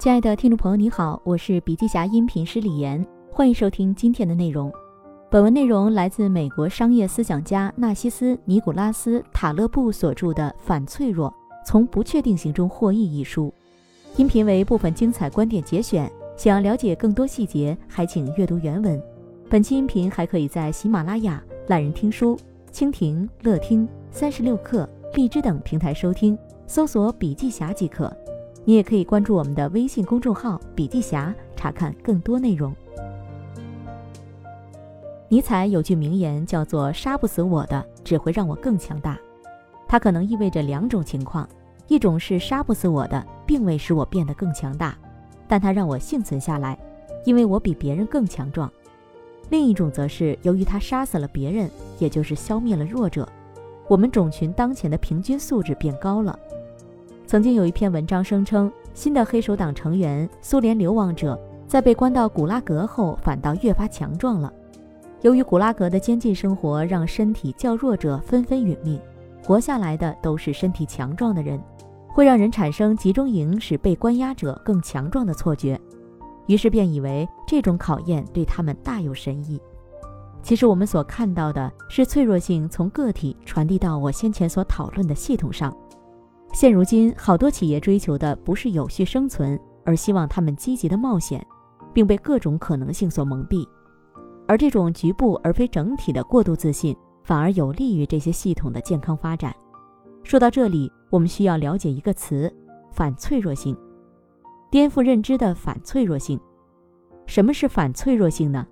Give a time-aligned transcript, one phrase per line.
[0.00, 4.72] 亲爱的听众朋友，你好，我是笔记侠音频师李岩，欢迎收听今天的内容。
[5.30, 11.30] 本文内容来自美国商业思想家纳西斯·尼古拉斯·塔勒布所著的《反脆弱：
[11.66, 13.52] 从不确定性中获益》一书。
[14.16, 18.98] 音频为部分精彩观点节选，想要了解更多细节，还请阅读原文。
[19.50, 22.38] 本期音频还可以在喜马拉雅、懒人听书、
[22.72, 28.10] 蜻蜓、乐听、三十六课、荔枝等平台收听，搜索“笔记侠”即可。
[28.64, 32.74] 你也可以关注我们的微信公众号“笔记侠”，查看更多内容。
[35.28, 39.18] 尼采有句名言叫做“杀不死我的，只会让我更强大”。
[39.88, 41.48] 它可能意味着两种情况：
[41.88, 44.96] 一种是杀不死我的，并未使我变得更强大，
[45.48, 46.78] 但它让我幸存下来，
[47.24, 48.68] 因为我比别人更强壮；
[49.48, 53.28] 另一种则是由于它杀死了别人，也就是消灭了弱者，
[53.88, 56.38] 我们种群当前的平均素质变高了。
[57.30, 64.52] 曾经有一篇文章声称，新的黑手党成员苏联流亡者在被关到古拉格后，反倒越发强壮了。
[65.20, 69.00] 由于古拉格的监禁生活让身体较弱者纷纷殒命，
[69.44, 71.62] 活下来的都是身体强壮的人，
[72.08, 75.80] 会让人产生集中营使被关押者更强壮的错觉，
[76.48, 79.62] 于是便以为这种考验对他们大有深意。
[80.42, 85.72] 其实我们所看到的是脆弱性从个体传递到我先前所讨论的系统上。
[86.52, 91.44] 现如今，好多企业追求的不是有序生存，而希望他们积极的冒险，
[91.92, 93.66] 并被各种可能性所蒙蔽。
[94.48, 99.54] 而这种局部而非整体的过度自信，反而有利于这些系统的健康发展。
[100.24, 102.52] 说到这里，我们需要了解一个词：
[102.90, 103.76] 反脆弱性，
[104.70, 106.38] 颠覆认知的反脆弱性。
[107.26, 108.66] 什么是反脆弱性呢？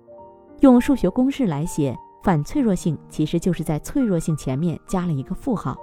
[0.59, 5.77] 用数学公式来写，反脆弱性其实就是在脆弱性前面加了一个负号。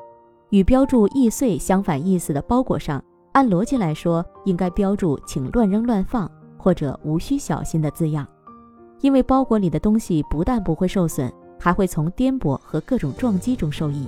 [0.50, 3.02] 与标注易碎相反意思的包裹上，
[3.32, 8.26] 按逻辑来说，应该标注“请乱扔乱放”或者“无需小心”的字样，
[9.00, 14.06] 因为包裹里的东西不但不会受损，还会从颠簸和各种撞击中受益。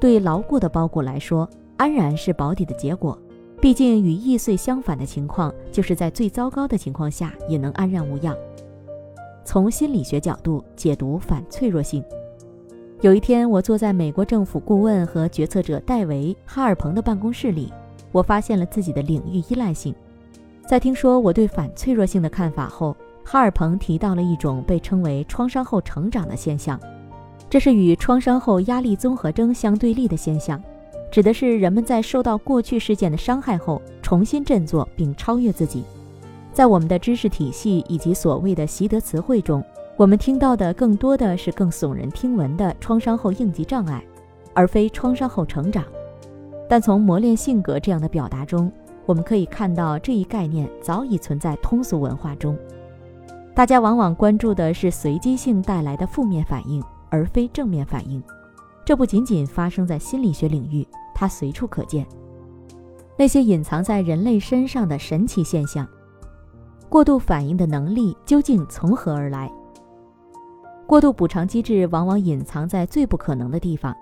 [0.00, 3.18] 对牢固的包裹来说，安然是保底的结果。
[3.60, 8.36] 毕竟与易碎相反的情况，就是在最糟糕的情况下也能安然无恙。
[9.44, 12.02] 从心理学角度解读反脆弱性。
[13.00, 17.72] 有一天，我坐在美国政府顾问和决策者戴维·哈尔彭的办公室里，
[18.10, 19.94] 我发现了自己的领域依赖性。
[20.66, 26.78] 在听说我对反脆弱性的看法后，哈尔彭提到了一种被称为创伤后成长的现象，
[27.48, 30.60] 这是与创伤后压力综合征相对立的现象，
[31.08, 35.84] 指的是人们在受到过去事件的伤害后重新振作并超越自己。
[36.52, 39.64] 在我们的知识体系以及所谓的习得词汇中。
[39.98, 44.00] 我们听到的更多的是更耸人听闻的创伤后应激障碍，
[44.54, 45.84] 而非创伤后成长。
[46.68, 48.70] 但从磨练性格这样的表达中，
[49.06, 52.56] 我们可以看到这一概念早已存在通俗文化中。
[53.56, 58.22] 大家往往关注的是随机性带来的负面反应，而非正面反应。
[58.84, 62.06] 这不仅仅发生在心理学领域，它随处可见。
[63.16, 65.84] 那些隐藏在人类身上的神奇现象，
[66.88, 69.50] 过度反应的能力究竟从何而来？
[70.88, 73.94] 过度补偿机制往往隐藏在最不可能的地方。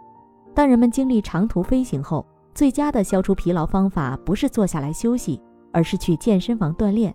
[0.54, 2.24] 当人们经历长途飞行后，
[2.54, 5.42] 最佳的消除疲劳方法不是坐下来休息，
[5.72, 7.12] 而是去健身房锻炼。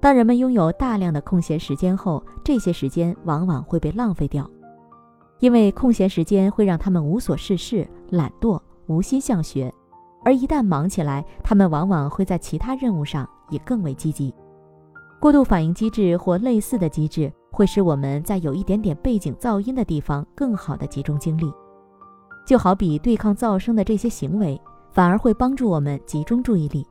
[0.00, 4.50] 当人们拥有大量的空闲时间后，这些时间往往会被浪费掉，
[5.38, 9.72] 因为空闲时间会让他们无所事事、懒惰、无心向学。
[10.24, 14.34] 而一旦忙起来，他们往往会在其他任务上也更为积极。
[15.20, 17.32] 过度反应机制或类似的机制。
[17.58, 21.52] 会使我们在有一点点背景噪音的地方更好的集中精力，
[22.46, 24.60] 就好比对抗噪声的这些行为，
[24.92, 26.86] 反而会帮助我们集中注意力。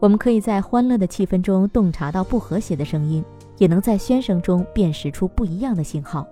[0.00, 3.24] 我们可以在欢乐的气氛中洞察到不和谐的声音，
[3.58, 6.26] 也能在喧声中辨识出不一样的信号，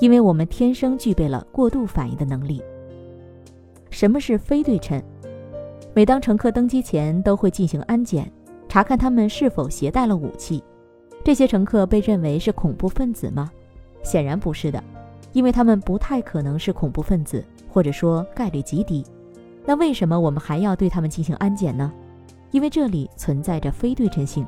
[0.00, 2.62] 因为我们天生具备了过度反应的能力。
[3.90, 5.02] 什么是非对称？
[5.92, 8.30] 每当乘客登机前都会进行安检，
[8.68, 10.62] 查看他们是否携带了武器。
[11.26, 13.50] 这些乘客被认为是恐怖分子吗？
[14.04, 14.80] 显然不是的，
[15.32, 19.04] 因为他们不太可能是恐怖分子，或者说概率极低。
[19.64, 21.92] 那为什么我们还要对他们进行安检呢？
[22.52, 24.46] 因为这里存在着非对称性。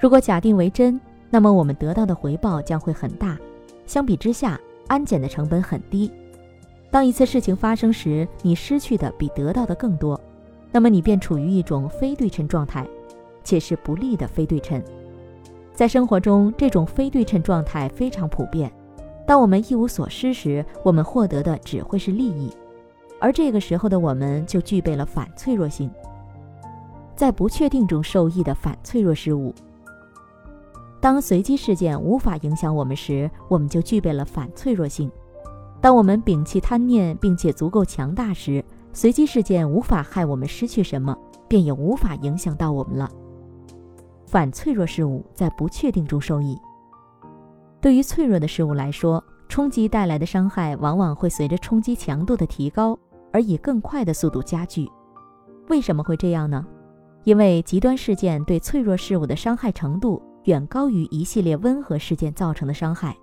[0.00, 0.98] 如果假定为真，
[1.28, 3.36] 那么我们得到的回报将会很大。
[3.84, 6.10] 相比之下，安检的成本很低。
[6.90, 10.18] 当一次事情发生时，你失去的比得到的更多，
[10.72, 12.88] 那么你便处于一种非对称状态，
[13.44, 14.82] 且是不利的非对称。
[15.80, 18.70] 在生活中，这种非对称状态非常普遍。
[19.26, 22.52] 当我们一无所失时，我们获得的只会是利益，
[23.18, 25.90] 而这个时候的我们就具备了反脆弱性。
[27.16, 29.54] 在不确定中受益的反脆弱事物。
[31.00, 35.08] 当随机事件无法影响我们时，我们就具备了反脆弱性；
[35.80, 38.62] 当我们摒弃贪念并且足够强大时，
[38.92, 41.16] 随机事件无法害我们失去什么，
[41.48, 43.10] 便也无法影响到我们了。
[44.30, 46.56] 反脆弱事物在不确定中受益。
[47.80, 52.96] 对于脆弱的事物来说，冲击带来的伤害往往会随着冲击强度的提高
[53.32, 54.88] 而以更快的速度加剧。
[55.68, 56.64] 为什么会这样呢？
[57.24, 63.16] 因为极端事件对脆弱事物的伤害程度远高于一系列温和事件造成的伤害。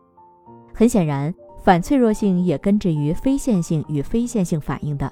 [0.74, 1.34] 很显然，
[1.64, 5.10] 反脆弱性也根植于非线性与非线性反应的。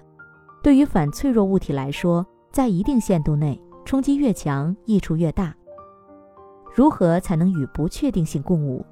[0.61, 5.55] 对于反脆弱物体来说，在一定限度内，冲击越强，益处越大。
[6.75, 8.85] 如何才能与不确定性共舞？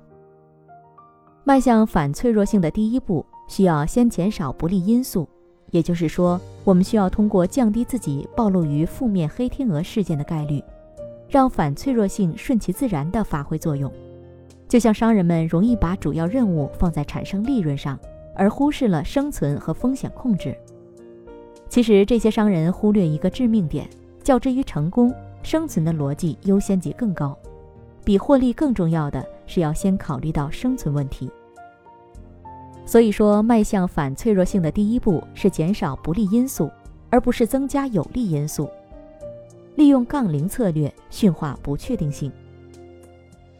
[1.44, 5.28] 迈向反脆弱性的第一步，需要先减少不利因素，
[5.70, 10.64] 也就是说，我们需要通过降低自己暴露于负面黑天鹅事件的概率，
[11.28, 13.92] 让反脆弱性顺其自然地发挥作用。
[14.70, 18.00] 就像商人们容易把主要任务放在产生利润上，
[18.34, 20.56] 而忽视了生存和风险控制。
[21.68, 23.90] 其实这些商人忽略一个致命点：
[24.24, 25.14] 较之于成功，
[25.44, 27.38] 生存的逻辑优先级更高。
[28.04, 31.30] 比获利更重要的是要先考虑到生存问题。
[32.86, 36.70] 所以说，迈向反脆弱性的第一步是减少不利因素，
[37.10, 38.70] 而不是增加有利因素。
[39.76, 42.32] 利用杠铃策略驯化不确定性。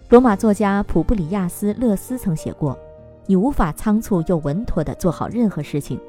[0.10, 2.78] 罗马作家普布里亚斯·勒斯曾写过
[3.26, 6.00] ：“你无法仓促又稳妥地做好任何事情。”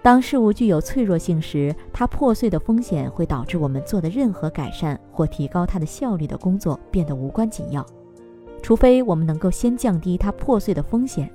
[0.00, 7.84] 当事物具有脆弱性时，它破碎的风险会导致我们做的任何改善或提高它的效率的工作变得无关紧要，
[8.62, 11.30] 除非我们能够先降低它破碎的风险。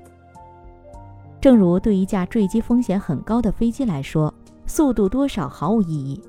[1.42, 4.34] 正如对一架坠机风险很高的飞机来说，
[4.66, 6.22] 速度多少毫无意义，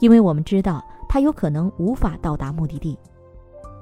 [0.00, 2.98] 因为我们知道它有可能无法到达目的地。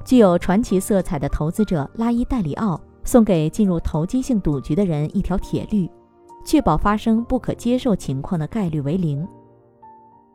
[0.05, 5.89] 具有传奇色彩的投资者拉伊戴里奥送给进入投机性赌局的人一条铁律。
[6.45, 9.27] 确保发生不可接受情况的概率为零。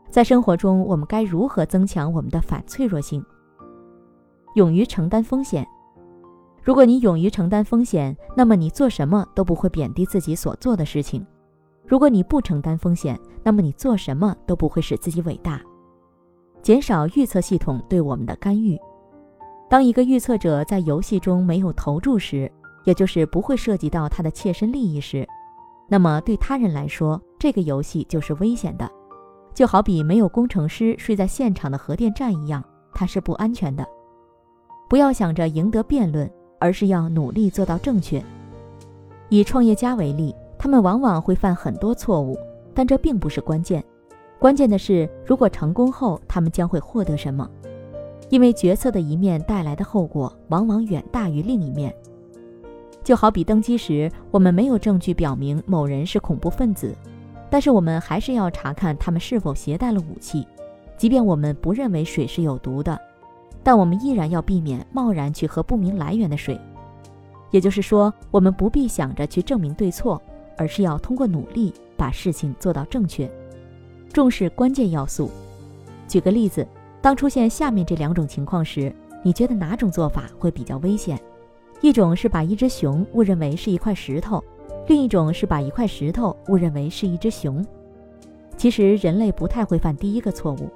[0.10, 3.24] 在生活中，我们该如何增强我们的反脆弱性？
[4.56, 5.68] 勇于承担风险。
[6.63, 11.22] 如果你勇于承担风险，那么你做什么都不会贬低自己所做的事情；
[11.86, 15.62] 如果你不承担风险，那么你做什么都不会使自己伟大。
[16.62, 18.80] 减少预测系统对我们的干预。
[19.69, 22.51] 当一个预测者在游戏中没有投注时，
[22.86, 25.28] 也就是不会涉及到他的切身利益时。
[25.88, 28.90] 那么对他人来说，这个游戏就是危险的，
[29.54, 33.86] 就好比没有工程师睡在现场的核电站一样，它是不安全的。
[34.90, 36.30] 不要想着赢得辩论，
[36.60, 38.24] 而是要努力做到正确。
[39.30, 42.38] 以创业家为例，他们往往会犯很多错误，
[42.74, 43.84] 但这并不是关键，
[44.40, 47.50] 关键的是如果成功后他们将会获得什么，
[48.30, 51.96] 因为决策的一面带来的后果往往远大于另一面。
[53.06, 56.96] 就好比登机时，我们没有证据表明某人是恐怖分子，
[57.52, 60.46] 但是我们还是要查看他们是否携带了武器，
[60.98, 63.00] 即便我们不认为水是有毒的，
[63.62, 66.60] 但我们依然要避免贸然去喝不明来源的水。
[67.52, 70.19] 也就是说，我们不必想着去证明对错，
[70.58, 73.31] 而是要通过努力把事情做到正确。
[74.12, 75.30] 重视关键要素。
[76.08, 76.68] 举个例子，
[77.03, 78.91] 当出现下面这两种情况时，
[79.22, 81.20] 你觉得哪种做法会比较危险？
[81.82, 84.44] 一种是把一只熊误认为是一块石头，
[84.88, 87.63] 另一种是把一块石头误认为是一只熊。
[88.58, 90.70] 其实人类不太会犯第一个错误，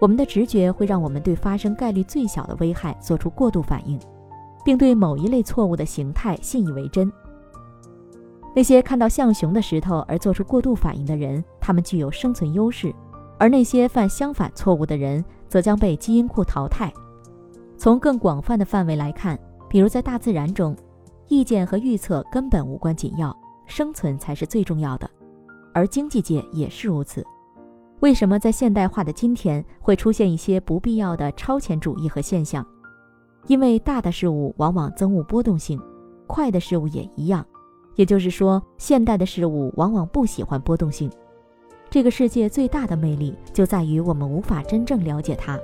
[0.00, 4.00] 我们的直觉会让我们对发生概率最小的危害做出过度反应，
[4.64, 7.12] 并对某一类错误的形态信以为真。
[8.56, 12.92] 那些看到像熊的石头而做出过度反应的人，他们具有生存优势，
[13.38, 16.92] 而那些犯相反错误的人则将被基因库淘汰。
[17.76, 19.38] 从更广泛的范围来看。
[19.68, 20.76] 比如在大自然中，
[21.28, 25.08] 意见和预测根本无关紧要，生存才是最重要的。
[25.74, 27.24] 而经济界也是如此。
[28.00, 32.64] 为什么在现代化的今天会出现一些不必要的超前主义和现象？
[33.46, 35.80] 因为大的事物往往增物波动性，
[36.26, 37.44] 快的事物也一样。
[37.94, 41.10] 也就是说，现代的事物往往不喜欢波动性。
[41.90, 45.58] 这个世界最大的魅力就在于我们无法真正了解它，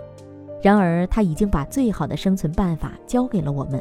[0.62, 3.80] 然而它已经把最好的生存办法教给了我们。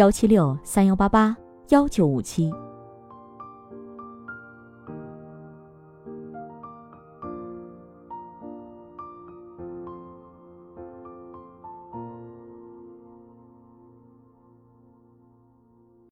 [0.00, 1.36] 幺七六三幺八八
[1.68, 2.50] 幺九五七。